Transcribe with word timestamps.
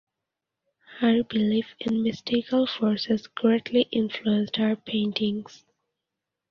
Her 0.97 1.23
belief 1.23 1.75
in 1.79 2.01
mystical 2.01 2.65
forces 2.65 3.27
greatly 3.27 3.81
influenced 3.91 4.55
her 4.55 4.75
paintings. 4.75 5.63